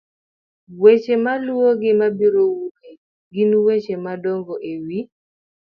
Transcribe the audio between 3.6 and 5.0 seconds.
weche madongo e wi